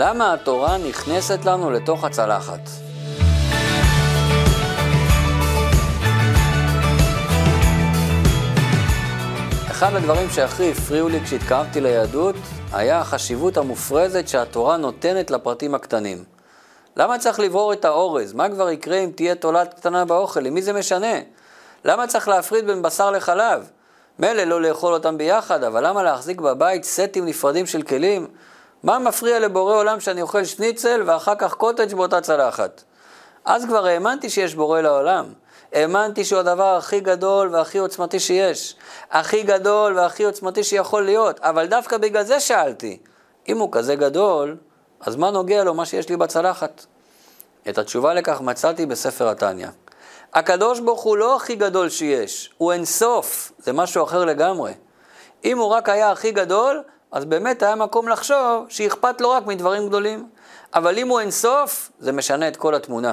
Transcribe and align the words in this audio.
למה 0.00 0.34
התורה 0.34 0.78
נכנסת 0.78 1.44
לנו 1.44 1.70
לתוך 1.70 2.04
הצלחת? 2.04 2.60
אחד 9.70 9.94
הדברים 9.94 10.30
שהכי 10.30 10.70
הפריעו 10.70 11.08
לי 11.08 11.20
כשהתקרבתי 11.20 11.80
ליהדות 11.80 12.36
היה 12.72 13.00
החשיבות 13.00 13.56
המופרזת 13.56 14.28
שהתורה 14.28 14.76
נותנת 14.76 15.30
לפרטים 15.30 15.74
הקטנים. 15.74 16.24
למה 16.96 17.18
צריך 17.18 17.40
לברור 17.40 17.72
את 17.72 17.84
האורז? 17.84 18.32
מה 18.32 18.48
כבר 18.48 18.70
יקרה 18.70 18.98
אם 18.98 19.10
תהיה 19.14 19.34
תולעת 19.34 19.74
קטנה 19.74 20.04
באוכל? 20.04 20.40
למי 20.40 20.62
זה 20.62 20.72
משנה? 20.72 21.14
למה 21.84 22.06
צריך 22.06 22.28
להפריד 22.28 22.66
בין 22.66 22.82
בשר 22.82 23.10
לחלב? 23.10 23.70
מילא 24.18 24.44
לא 24.44 24.62
לאכול 24.62 24.94
אותם 24.94 25.18
ביחד, 25.18 25.64
אבל 25.64 25.86
למה 25.86 26.02
להחזיק 26.02 26.40
בבית 26.40 26.84
סטים 26.84 27.26
נפרדים 27.26 27.66
של 27.66 27.82
כלים? 27.82 28.26
מה 28.82 28.98
מפריע 28.98 29.38
לבורא 29.38 29.74
עולם 29.74 30.00
שאני 30.00 30.22
אוכל 30.22 30.44
שניצל 30.44 31.02
ואחר 31.06 31.34
כך 31.38 31.54
קוטג' 31.54 31.94
באותה 31.94 32.20
צלחת? 32.20 32.82
אז 33.44 33.64
כבר 33.64 33.86
האמנתי 33.86 34.30
שיש 34.30 34.54
בורא 34.54 34.80
לעולם. 34.80 35.32
האמנתי 35.72 36.24
שהוא 36.24 36.40
הדבר 36.40 36.76
הכי 36.76 37.00
גדול 37.00 37.54
והכי 37.54 37.78
עוצמתי 37.78 38.20
שיש. 38.20 38.76
הכי 39.10 39.42
גדול 39.42 39.96
והכי 39.98 40.24
עוצמתי 40.24 40.64
שיכול 40.64 41.04
להיות. 41.04 41.40
אבל 41.40 41.66
דווקא 41.66 41.98
בגלל 41.98 42.22
זה 42.22 42.40
שאלתי. 42.40 42.98
אם 43.48 43.58
הוא 43.58 43.68
כזה 43.72 43.94
גדול, 43.94 44.56
אז 45.00 45.16
מה 45.16 45.30
נוגע 45.30 45.64
לו 45.64 45.74
מה 45.74 45.86
שיש 45.86 46.08
לי 46.08 46.16
בצלחת? 46.16 46.86
את 47.68 47.78
התשובה 47.78 48.14
לכך 48.14 48.40
מצאתי 48.40 48.86
בספר 48.86 49.28
התניא. 49.28 49.68
הקדוש 50.34 50.80
ברוך 50.80 51.02
הוא 51.02 51.16
לא 51.16 51.36
הכי 51.36 51.56
גדול 51.56 51.88
שיש, 51.88 52.50
הוא 52.58 52.72
אין 52.72 52.84
סוף, 52.84 53.52
זה 53.58 53.72
משהו 53.72 54.04
אחר 54.04 54.24
לגמרי. 54.24 54.72
אם 55.44 55.58
הוא 55.58 55.68
רק 55.68 55.88
היה 55.88 56.10
הכי 56.10 56.32
גדול, 56.32 56.82
אז 57.12 57.24
באמת 57.24 57.62
היה 57.62 57.74
מקום 57.74 58.08
לחשוב 58.08 58.66
שאכפת 58.68 59.20
לו 59.20 59.30
רק 59.30 59.46
מדברים 59.46 59.88
גדולים. 59.88 60.28
אבל 60.74 60.98
אם 60.98 61.08
הוא 61.08 61.20
אין 61.20 61.30
סוף, 61.30 61.90
זה 61.98 62.12
משנה 62.12 62.48
את 62.48 62.56
כל 62.56 62.74
התמונה. 62.74 63.12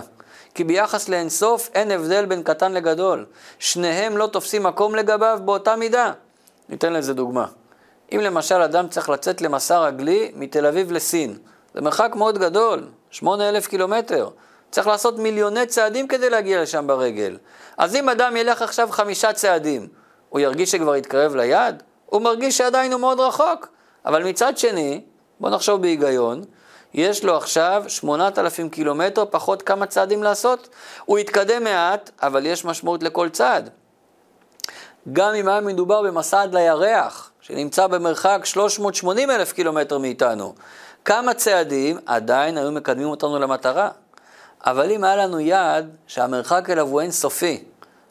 כי 0.54 0.64
ביחס 0.64 1.10
לאין 1.10 1.30
סוף 1.30 1.70
אין 1.74 1.92
הבדל 1.92 2.26
בין 2.26 2.44
קטן 2.44 2.74
לגדול. 2.74 3.26
שניהם 3.60 4.18
לא 4.18 4.28
תופסים 4.28 4.64
מקום 4.64 4.96
לגביו 4.96 5.40
באותה 5.46 5.76
מידה. 5.76 6.12
ניתן 6.70 6.94
לזה 6.94 7.14
דוגמה. 7.14 7.46
אם 8.12 8.20
למשל 8.20 8.62
אדם 8.62 8.88
צריך 8.88 9.10
לצאת 9.10 9.42
למסע 9.42 9.80
רגלי 9.80 10.32
מתל 10.36 10.66
אביב 10.66 10.92
לסין, 10.92 11.38
זה 11.74 11.82
מרחק 11.82 12.12
מאוד 12.16 12.38
גדול, 12.38 12.88
8,000 13.12 13.68
קילומטר. 13.68 14.30
צריך 14.72 14.88
לעשות 14.88 15.18
מיליוני 15.18 15.66
צעדים 15.66 16.08
כדי 16.08 16.30
להגיע 16.30 16.62
לשם 16.62 16.88
ברגל. 16.88 17.38
אז 17.78 17.96
אם 17.96 18.10
אדם 18.10 18.38
ילך 18.38 18.62
עכשיו 18.62 18.88
חמישה 18.92 19.34
צעדים, 19.34 19.88
הוא 20.30 20.40
ירגיש 20.40 20.72
שכבר 20.72 20.94
התקרב 20.94 21.36
ליעד? 21.36 21.84
הוא 22.06 22.22
מרגיש 22.22 22.58
שעדיין 22.58 22.92
הוא 22.92 23.02
מאוד 23.02 23.20
רחוק. 23.20 23.75
אבל 24.06 24.24
מצד 24.24 24.58
שני, 24.58 25.02
בוא 25.40 25.50
נחשוב 25.50 25.82
בהיגיון, 25.82 26.44
יש 26.94 27.24
לו 27.24 27.38
עכשיו 27.38 27.84
8,000 27.88 28.70
קילומטר, 28.70 29.26
פחות 29.30 29.62
כמה 29.62 29.86
צעדים 29.86 30.24
לעשות. 30.24 30.70
הוא 31.06 31.20
יתקדם 31.20 31.64
מעט, 31.64 32.10
אבל 32.22 32.46
יש 32.46 32.66
משמעות 32.66 33.04
לכל 33.04 33.30
צעד. 33.30 33.70
גם 35.14 35.34
אם 35.34 35.48
היה 35.48 35.62
מדובר 35.62 36.02
במסע 36.02 36.42
עד 36.42 36.56
לירח, 36.56 37.32
שנמצא 37.42 37.88
במרחק 37.88 38.42
380 38.44 39.32
אלף 39.32 39.52
קילומטר 39.52 39.98
מאיתנו, 39.98 40.54
כמה 41.06 41.34
צעדים 41.34 41.98
עדיין 42.06 42.58
היו 42.58 42.72
מקדמים 42.72 43.08
אותנו 43.08 43.40
למטרה. 43.40 43.90
אבל 44.66 44.92
אם 44.92 45.04
היה 45.04 45.16
לנו 45.16 45.40
יעד 45.40 45.96
שהמרחק 46.08 46.70
אליו 46.70 46.88
הוא 46.88 47.02
אינסופי, 47.02 47.64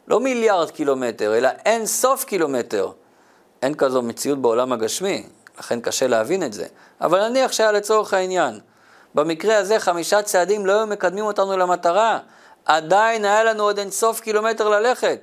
לא 0.07 0.19
מיליארד 0.19 0.71
קילומטר, 0.71 1.37
אלא 1.37 1.49
אין 1.65 1.85
סוף 1.85 2.23
קילומטר, 2.23 2.91
אין 3.61 3.73
כזו 3.73 4.01
מציאות 4.01 4.41
בעולם 4.41 4.71
הגשמי, 4.71 5.23
לכן 5.59 5.81
קשה 5.81 6.07
להבין 6.07 6.43
את 6.43 6.53
זה. 6.53 6.65
אבל 7.01 7.27
נניח 7.27 7.51
שהיה 7.51 7.71
לצורך 7.71 8.13
העניין, 8.13 8.59
במקרה 9.15 9.57
הזה 9.57 9.79
חמישה 9.79 10.21
צעדים 10.21 10.65
לא 10.65 10.73
היו 10.73 10.87
מקדמים 10.87 11.25
אותנו 11.25 11.57
למטרה, 11.57 12.19
עדיין 12.65 13.25
היה 13.25 13.43
לנו 13.43 13.63
עוד 13.63 13.79
אינסוף 13.79 14.19
קילומטר 14.19 14.69
ללכת. 14.69 15.19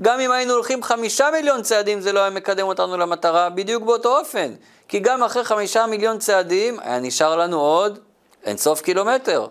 גם 0.00 0.20
אם 0.20 0.32
היינו 0.32 0.52
הולכים 0.52 0.82
חמישה 0.82 1.30
מיליון 1.32 1.62
צעדים 1.62 2.00
זה 2.00 2.12
לא 2.12 2.20
היה 2.20 2.30
מקדם 2.30 2.66
אותנו 2.66 2.96
למטרה 2.96 3.50
בדיוק 3.50 3.82
באותו 3.82 4.18
אופן. 4.18 4.54
כי 4.88 4.98
גם 4.98 5.22
אחרי 5.22 5.44
חמישה 5.44 5.86
מיליון 5.86 6.18
צעדים 6.18 6.80
היה 6.80 6.98
נשאר 6.98 7.36
לנו 7.36 7.60
עוד 7.60 7.98
אינסוף 8.44 8.80
קילומטר. 8.80 9.46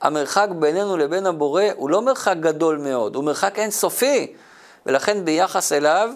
המרחק 0.00 0.48
בינינו 0.50 0.96
לבין 0.96 1.26
הבורא 1.26 1.62
הוא 1.76 1.90
לא 1.90 2.02
מרחק 2.02 2.36
גדול 2.40 2.78
מאוד, 2.78 3.14
הוא 3.14 3.24
מרחק 3.24 3.58
אינסופי. 3.58 4.32
ולכן 4.86 5.24
ביחס 5.24 5.72
אליו, 5.72 6.10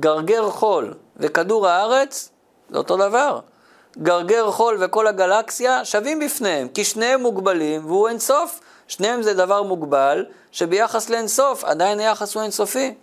גרגר 0.00 0.50
חול 0.50 0.94
וכדור 1.16 1.68
הארץ 1.68 2.30
זה 2.70 2.78
אותו 2.78 2.96
דבר. 2.96 3.40
גרגר 3.98 4.50
חול 4.50 4.76
וכל 4.80 5.06
הגלקסיה 5.06 5.84
שווים 5.84 6.20
בפניהם, 6.20 6.68
כי 6.68 6.84
שניהם 6.84 7.20
מוגבלים 7.20 7.86
והוא 7.86 8.08
אינסוף. 8.08 8.60
שניהם 8.88 9.22
זה 9.22 9.34
דבר 9.34 9.62
מוגבל, 9.62 10.24
שביחס 10.52 11.10
לאינסוף 11.10 11.64
עדיין 11.64 12.00
היחס 12.00 12.34
הוא 12.34 12.42
אינסופי. 12.42 12.94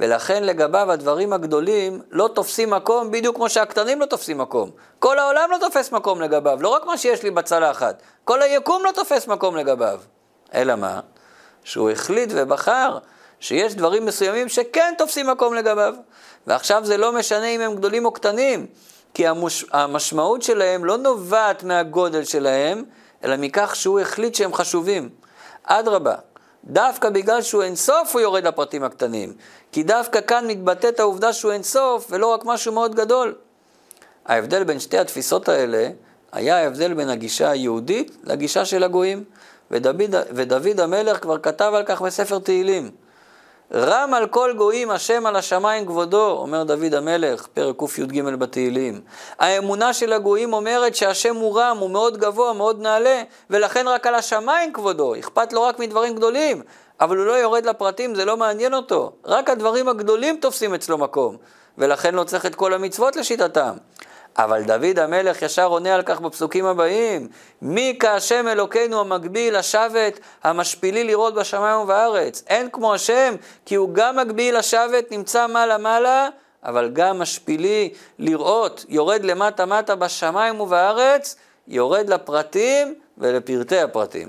ולכן 0.00 0.44
לגביו 0.44 0.92
הדברים 0.92 1.32
הגדולים 1.32 2.00
לא 2.10 2.28
תופסים 2.34 2.70
מקום 2.70 3.10
בדיוק 3.10 3.36
כמו 3.36 3.48
שהקטנים 3.48 4.00
לא 4.00 4.06
תופסים 4.06 4.38
מקום. 4.38 4.70
כל 4.98 5.18
העולם 5.18 5.50
לא 5.50 5.58
תופס 5.58 5.92
מקום 5.92 6.20
לגביו, 6.20 6.58
לא 6.62 6.68
רק 6.68 6.84
מה 6.86 6.98
שיש 6.98 7.22
לי 7.22 7.30
בצלחת, 7.30 8.02
כל 8.24 8.42
היקום 8.42 8.84
לא 8.84 8.90
תופס 8.92 9.26
מקום 9.26 9.56
לגביו. 9.56 10.00
אלא 10.54 10.74
מה? 10.74 11.00
שהוא 11.64 11.90
החליט 11.90 12.30
ובחר 12.34 12.98
שיש 13.40 13.74
דברים 13.74 14.06
מסוימים 14.06 14.48
שכן 14.48 14.94
תופסים 14.98 15.26
מקום 15.26 15.54
לגביו. 15.54 15.94
ועכשיו 16.46 16.84
זה 16.84 16.96
לא 16.96 17.12
משנה 17.12 17.46
אם 17.46 17.60
הם 17.60 17.74
גדולים 17.74 18.04
או 18.04 18.10
קטנים, 18.10 18.66
כי 19.14 19.26
המוש... 19.26 19.64
המשמעות 19.72 20.42
שלהם 20.42 20.84
לא 20.84 20.98
נובעת 20.98 21.64
מהגודל 21.64 22.24
שלהם, 22.24 22.84
אלא 23.24 23.36
מכך 23.36 23.76
שהוא 23.76 24.00
החליט 24.00 24.34
שהם 24.34 24.54
חשובים. 24.54 25.08
אדרבה, 25.64 26.14
דווקא 26.64 27.10
בגלל 27.10 27.42
שהוא 27.42 27.62
אינסוף 27.62 28.12
הוא 28.12 28.20
יורד 28.20 28.46
לפרטים 28.46 28.84
הקטנים. 28.84 29.32
כי 29.72 29.82
דווקא 29.82 30.20
כאן 30.20 30.46
מתבטאת 30.46 31.00
העובדה 31.00 31.32
שהוא 31.32 31.52
אינסוף 31.52 32.06
ולא 32.10 32.26
רק 32.26 32.44
משהו 32.44 32.72
מאוד 32.72 32.94
גדול. 32.94 33.34
ההבדל 34.26 34.64
בין 34.64 34.80
שתי 34.80 34.98
התפיסות 34.98 35.48
האלה 35.48 35.88
היה 36.32 36.58
ההבדל 36.58 36.94
בין 36.94 37.08
הגישה 37.08 37.50
היהודית 37.50 38.16
לגישה 38.24 38.64
של 38.64 38.84
הגויים. 38.84 39.24
ודוד, 39.70 40.14
ודוד 40.30 40.80
המלך 40.80 41.22
כבר 41.22 41.38
כתב 41.38 41.72
על 41.74 41.82
כך 41.86 42.02
בספר 42.02 42.38
תהילים. 42.38 42.90
רם 43.74 44.14
על 44.14 44.26
כל 44.26 44.52
גויים 44.56 44.90
השם 44.90 45.26
על 45.26 45.36
השמיים 45.36 45.86
כבודו, 45.86 46.30
אומר 46.30 46.62
דוד 46.62 46.94
המלך, 46.94 47.46
פרק 47.46 47.76
קי"ג 47.78 48.22
בתהילים. 48.22 49.00
האמונה 49.38 49.92
של 49.92 50.12
הגויים 50.12 50.52
אומרת 50.52 50.94
שהשם 50.94 51.36
הוא 51.36 51.60
רם, 51.60 51.76
הוא 51.78 51.90
מאוד 51.90 52.16
גבוה, 52.16 52.52
מאוד 52.52 52.80
נעלה, 52.80 53.22
ולכן 53.50 53.88
רק 53.88 54.06
על 54.06 54.14
השמיים 54.14 54.72
כבודו, 54.72 55.14
אכפת 55.18 55.52
לו 55.52 55.62
רק 55.62 55.78
מדברים 55.78 56.14
גדולים, 56.14 56.62
אבל 57.00 57.16
הוא 57.16 57.26
לא 57.26 57.32
יורד 57.32 57.66
לפרטים, 57.66 58.14
זה 58.14 58.24
לא 58.24 58.36
מעניין 58.36 58.74
אותו. 58.74 59.12
רק 59.24 59.50
הדברים 59.50 59.88
הגדולים 59.88 60.36
תופסים 60.40 60.74
אצלו 60.74 60.98
מקום, 60.98 61.36
ולכן 61.78 62.14
לא 62.14 62.24
צריך 62.24 62.46
את 62.46 62.54
כל 62.54 62.74
המצוות 62.74 63.16
לשיטתם. 63.16 63.72
אבל 64.38 64.62
דוד 64.62 64.98
המלך 64.98 65.42
ישר 65.42 65.66
עונה 65.66 65.94
על 65.94 66.02
כך 66.02 66.20
בפסוקים 66.20 66.66
הבאים, 66.66 67.28
מי 67.62 67.96
כהשם 68.00 68.48
אלוקינו 68.48 69.00
המגביל 69.00 69.58
לשבת, 69.58 70.20
המשפילי 70.44 71.04
לראות 71.04 71.34
בשמיים 71.34 71.80
ובארץ. 71.80 72.42
אין 72.46 72.68
כמו 72.70 72.94
השם, 72.94 73.34
כי 73.66 73.74
הוא 73.74 73.88
גם 73.92 74.16
מגביל 74.16 74.58
לשבת, 74.58 75.12
נמצא 75.12 75.46
מעלה 75.46 75.78
מעלה, 75.78 76.28
אבל 76.64 76.90
גם 76.92 77.18
משפילי 77.18 77.92
לראות, 78.18 78.84
יורד 78.88 79.24
למטה 79.24 79.66
מטה 79.66 79.94
בשמיים 79.94 80.60
ובארץ, 80.60 81.36
יורד 81.68 82.08
לפרטים 82.08 82.94
ולפרטי 83.18 83.78
הפרטים. 83.78 84.28